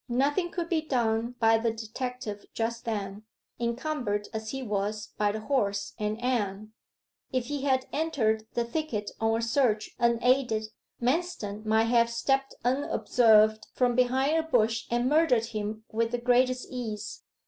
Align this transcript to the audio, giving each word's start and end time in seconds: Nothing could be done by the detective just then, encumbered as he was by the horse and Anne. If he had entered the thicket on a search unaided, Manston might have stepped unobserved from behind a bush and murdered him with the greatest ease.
Nothing 0.09 0.49
could 0.49 0.67
be 0.67 0.81
done 0.81 1.35
by 1.39 1.59
the 1.59 1.69
detective 1.71 2.43
just 2.55 2.85
then, 2.85 3.21
encumbered 3.59 4.29
as 4.33 4.49
he 4.49 4.63
was 4.63 5.13
by 5.15 5.31
the 5.31 5.41
horse 5.41 5.93
and 5.99 6.19
Anne. 6.23 6.73
If 7.31 7.45
he 7.45 7.65
had 7.65 7.85
entered 7.93 8.47
the 8.55 8.65
thicket 8.65 9.11
on 9.19 9.37
a 9.37 9.41
search 9.43 9.91
unaided, 9.99 10.69
Manston 10.99 11.63
might 11.67 11.83
have 11.89 12.09
stepped 12.09 12.55
unobserved 12.65 13.67
from 13.75 13.93
behind 13.95 14.35
a 14.37 14.41
bush 14.41 14.87
and 14.89 15.07
murdered 15.07 15.45
him 15.45 15.83
with 15.91 16.09
the 16.09 16.17
greatest 16.17 16.65
ease. 16.71 17.21